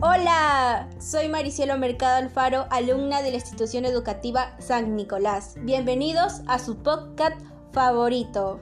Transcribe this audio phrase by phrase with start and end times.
[0.00, 5.56] Hola, soy Maricielo Mercado Alfaro, alumna de la institución educativa San Nicolás.
[5.62, 7.36] Bienvenidos a su podcast
[7.72, 8.60] favorito.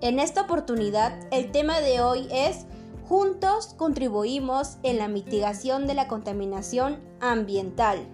[0.00, 2.66] En esta oportunidad, el tema de hoy es
[3.08, 8.04] Juntos contribuimos en la mitigación de la contaminación ambiental.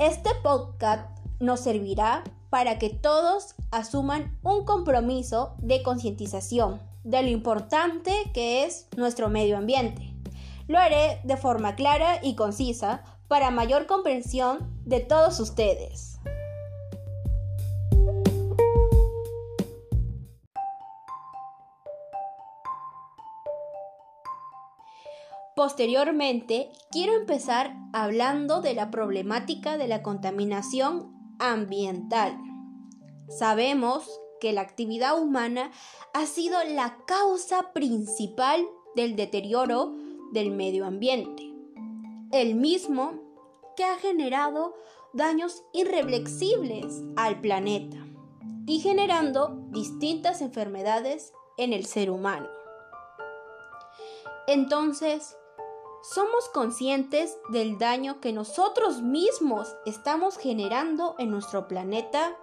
[0.00, 2.24] Este podcast nos servirá
[2.56, 9.58] para que todos asuman un compromiso de concientización de lo importante que es nuestro medio
[9.58, 10.14] ambiente.
[10.66, 16.18] Lo haré de forma clara y concisa para mayor comprensión de todos ustedes.
[25.54, 32.38] Posteriormente, quiero empezar hablando de la problemática de la contaminación ambiental.
[33.28, 35.70] Sabemos que la actividad humana
[36.12, 39.94] ha sido la causa principal del deterioro
[40.32, 41.52] del medio ambiente,
[42.32, 43.14] el mismo
[43.76, 44.74] que ha generado
[45.12, 47.96] daños irreflexibles al planeta
[48.66, 52.48] y generando distintas enfermedades en el ser humano.
[54.46, 55.36] Entonces,
[56.14, 62.36] ¿Somos conscientes del daño que nosotros mismos estamos generando en nuestro planeta?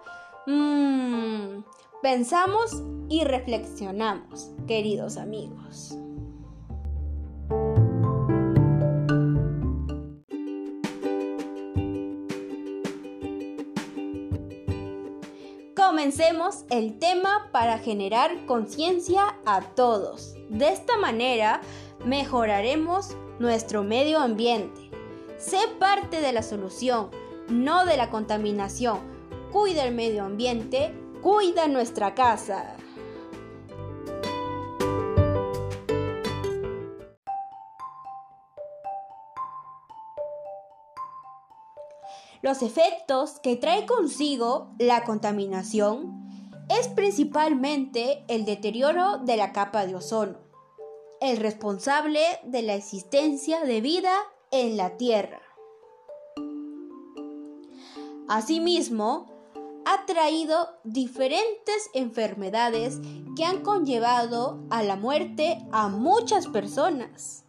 [0.46, 1.64] Mm,
[2.02, 5.96] pensamos y reflexionamos, queridos amigos.
[15.74, 20.34] Comencemos el tema para generar conciencia a todos.
[20.50, 21.62] De esta manera
[22.04, 24.90] mejoraremos nuestro medio ambiente.
[25.38, 27.10] Sé parte de la solución,
[27.48, 29.00] no de la contaminación.
[29.52, 32.76] Cuida el medio ambiente, cuida nuestra casa.
[42.44, 46.28] Los efectos que trae consigo la contaminación
[46.68, 50.43] es principalmente el deterioro de la capa de ozono,
[51.24, 54.14] el responsable de la existencia de vida
[54.50, 55.40] en la Tierra.
[58.28, 59.32] Asimismo,
[59.86, 63.00] ha traído diferentes enfermedades
[63.36, 67.43] que han conllevado a la muerte a muchas personas.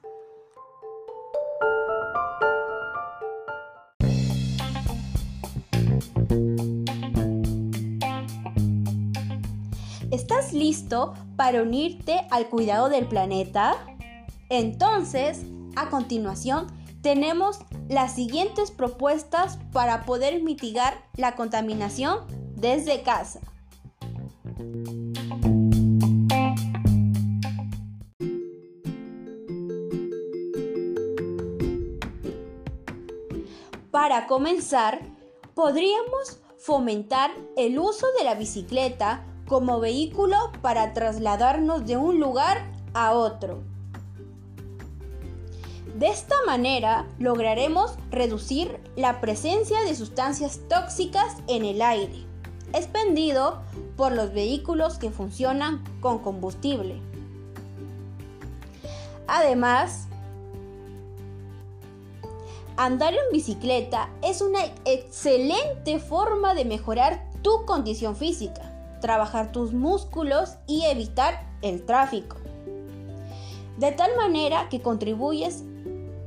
[10.16, 13.76] ¿Estás listo para unirte al cuidado del planeta?
[14.48, 15.42] Entonces,
[15.76, 16.68] a continuación,
[17.02, 17.59] tenemos
[17.90, 22.20] las siguientes propuestas para poder mitigar la contaminación
[22.56, 23.42] desde casa.
[33.92, 35.02] Para comenzar,
[35.53, 43.13] podríamos fomentar el uso de la bicicleta como vehículo para trasladarnos de un lugar a
[43.13, 43.61] otro.
[45.95, 52.25] De esta manera lograremos reducir la presencia de sustancias tóxicas en el aire,
[52.73, 53.61] expendido
[53.95, 57.00] por los vehículos que funcionan con combustible.
[59.28, 60.07] Además,
[62.75, 70.56] andar en bicicleta es una excelente forma de mejorar tu condición física trabajar tus músculos
[70.67, 72.38] y evitar el tráfico.
[73.78, 75.63] De tal manera que contribuyes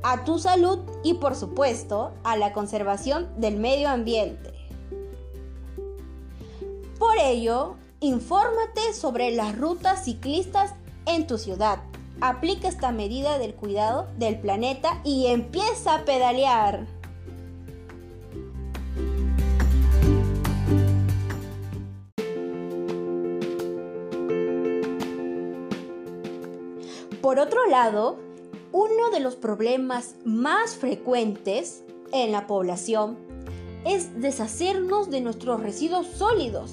[0.03, 4.53] a tu salud y por supuesto a la conservación del medio ambiente.
[6.97, 10.73] Por ello, infórmate sobre las rutas ciclistas
[11.05, 11.79] en tu ciudad.
[12.21, 16.98] Aplica esta medida del cuidado del planeta y empieza a pedalear.
[27.29, 28.17] Por otro lado,
[28.71, 33.19] uno de los problemas más frecuentes en la población
[33.85, 36.71] es deshacernos de nuestros residuos sólidos,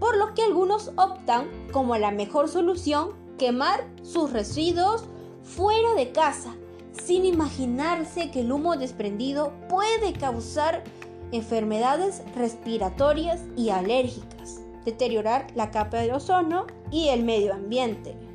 [0.00, 5.04] por lo que algunos optan como la mejor solución quemar sus residuos
[5.44, 6.56] fuera de casa,
[6.90, 10.82] sin imaginarse que el humo desprendido puede causar
[11.30, 18.25] enfermedades respiratorias y alérgicas, deteriorar la capa de ozono y el medio ambiente.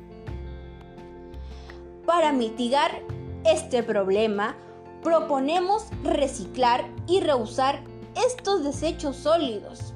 [2.12, 3.02] Para mitigar
[3.42, 4.54] este problema,
[5.02, 7.82] proponemos reciclar y reusar
[8.26, 9.94] estos desechos sólidos.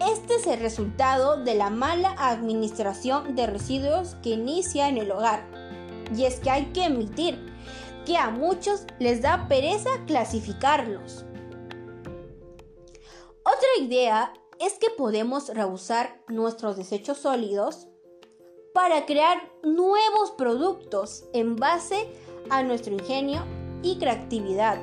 [0.00, 5.44] Este es el resultado de la mala administración de residuos que inicia en el hogar.
[6.16, 7.44] Y es que hay que admitir
[8.06, 11.24] que a muchos les da pereza clasificarlos.
[13.40, 17.88] Otra idea es que podemos reusar nuestros desechos sólidos
[18.74, 22.08] para crear nuevos productos en base
[22.50, 23.44] a nuestro ingenio
[23.82, 24.78] y creatividad.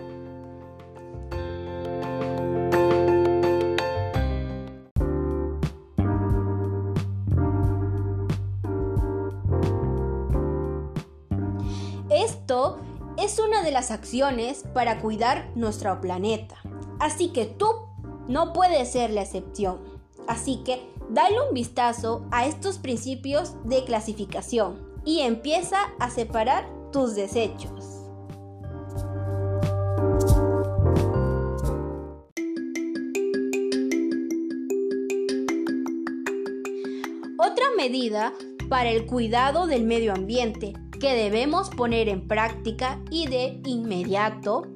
[12.10, 12.80] Esto
[13.18, 16.56] es una de las acciones para cuidar nuestro planeta.
[17.00, 17.68] Así que tú
[18.30, 19.80] no puedes ser la excepción.
[20.28, 27.16] Así que dale un vistazo a estos principios de clasificación y empieza a separar tus
[27.16, 27.98] desechos.
[37.38, 38.34] Otra medida
[38.70, 44.68] para el cuidado del medio ambiente que debemos poner en práctica y de inmediato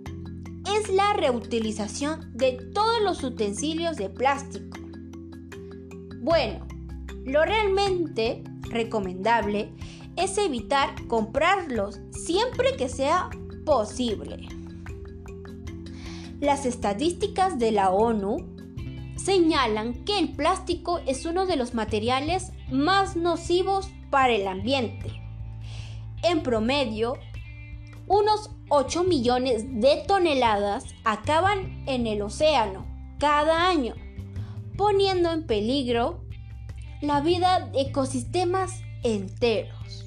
[0.75, 4.74] es la reutilización de todos los utensilios de plástico.
[6.25, 6.65] Bueno,
[7.23, 9.69] lo realmente recomendable
[10.15, 13.29] es evitar comprarlos siempre que sea
[13.63, 14.47] posible.
[16.39, 18.37] Las estadísticas de la ONU
[19.17, 25.21] señalan que el plástico es uno de los materiales más nocivos para el ambiente
[26.23, 27.19] en promedio,
[28.07, 32.87] unos 8 millones de toneladas acaban en el océano
[33.19, 33.93] cada año,
[34.77, 36.25] poniendo en peligro
[37.01, 40.05] la vida de ecosistemas enteros.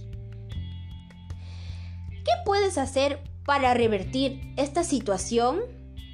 [2.10, 5.60] ¿Qué puedes hacer para revertir esta situación?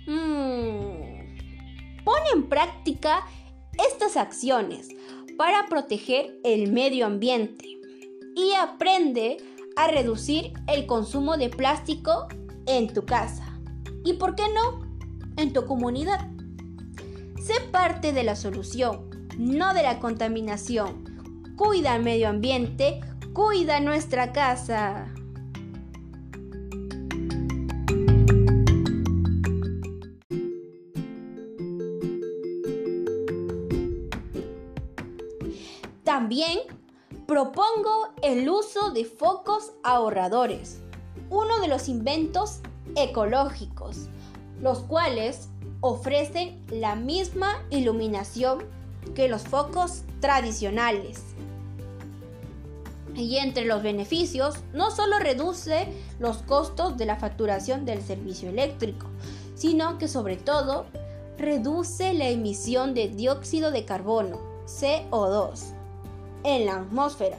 [0.06, 3.27] Mm, pon en práctica
[3.89, 4.89] estas acciones
[5.37, 7.67] para proteger el medio ambiente
[8.37, 9.39] y aprende
[9.77, 12.29] a reducir el consumo de plástico
[12.67, 13.59] en tu casa.
[14.05, 14.85] ¿Y por qué no?
[15.37, 16.34] En tu comunidad.
[17.44, 21.05] Sé parte de la solución, no de la contaminación.
[21.58, 23.02] Cuida el medio ambiente,
[23.35, 25.12] cuida nuestra casa.
[36.02, 36.61] También
[37.26, 40.82] Propongo el uso de focos ahorradores,
[41.31, 42.61] uno de los inventos
[42.97, 44.08] ecológicos,
[44.61, 45.49] los cuales
[45.87, 48.65] ofrecen la misma iluminación
[49.15, 51.21] que los focos tradicionales.
[53.15, 55.89] Y entre los beneficios, no solo reduce
[56.19, 59.09] los costos de la facturación del servicio eléctrico,
[59.57, 60.87] sino que sobre todo
[61.37, 65.75] reduce la emisión de dióxido de carbono, CO2
[66.45, 67.37] en la atmósfera.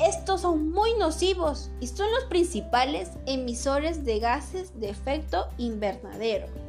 [0.00, 6.63] Estos son muy nocivos y son los principales emisores de gases de efecto invernadero.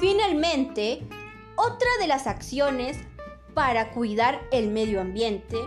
[0.00, 1.06] Finalmente,
[1.56, 2.96] otra de las acciones
[3.52, 5.58] para cuidar el medio ambiente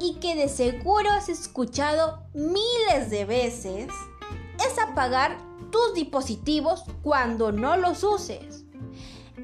[0.00, 3.88] y que de seguro has escuchado miles de veces
[4.58, 5.36] es apagar
[5.70, 8.64] tus dispositivos cuando no los uses.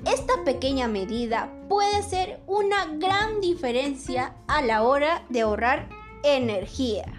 [0.06, 5.90] Esta pequeña medida puede ser una gran diferencia a la hora de ahorrar
[6.22, 7.12] energía.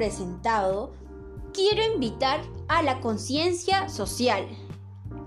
[0.00, 0.94] Presentado,
[1.52, 4.46] quiero invitar a la conciencia social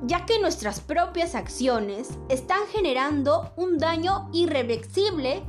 [0.07, 5.43] ya que nuestras propias acciones están generando un daño irreversible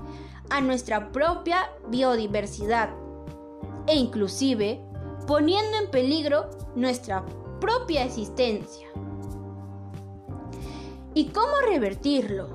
[0.50, 2.90] a nuestra propia biodiversidad
[3.86, 4.84] e inclusive
[5.26, 7.24] poniendo en peligro nuestra
[7.62, 8.88] propia existencia.
[11.14, 12.50] ¿Y cómo revertirlo?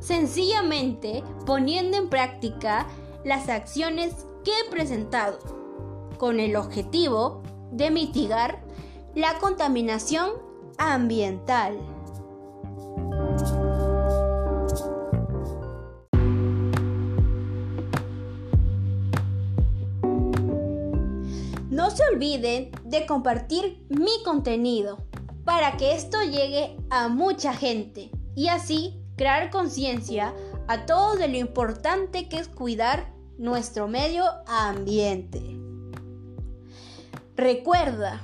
[0.00, 2.86] Sencillamente poniendo en práctica
[3.26, 5.57] las acciones que he presentado,
[6.18, 8.62] con el objetivo de mitigar
[9.14, 10.30] la contaminación
[10.76, 11.78] ambiental.
[21.70, 24.98] No se olviden de compartir mi contenido
[25.44, 30.34] para que esto llegue a mucha gente y así crear conciencia
[30.66, 35.57] a todos de lo importante que es cuidar nuestro medio ambiente.
[37.38, 38.20] Recuerda,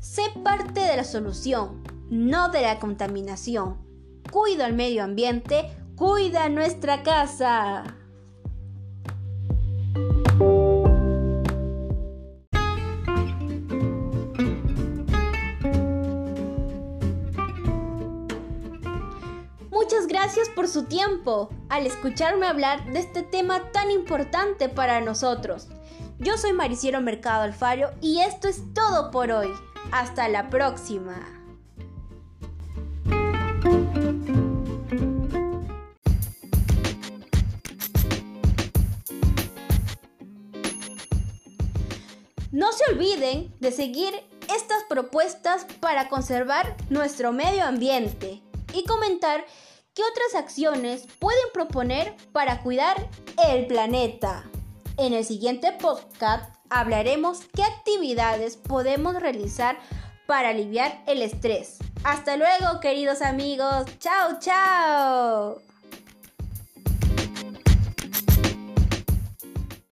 [0.00, 3.78] Sé parte de la solución, no de la contaminación.
[4.32, 7.84] Cuida el medio ambiente, cuida nuestra casa.
[19.70, 25.68] Muchas gracias por su tiempo al escucharme hablar de este tema tan importante para nosotros.
[26.22, 29.48] Yo soy Mariciero Mercado Alfaro y esto es todo por hoy.
[29.90, 31.16] Hasta la próxima.
[42.52, 44.12] No se olviden de seguir
[44.54, 48.42] estas propuestas para conservar nuestro medio ambiente
[48.74, 49.46] y comentar
[49.94, 53.08] qué otras acciones pueden proponer para cuidar
[53.48, 54.44] el planeta.
[55.00, 59.78] En el siguiente podcast hablaremos qué actividades podemos realizar
[60.26, 61.78] para aliviar el estrés.
[62.04, 63.86] Hasta luego, queridos amigos.
[63.98, 65.69] Chao, chao.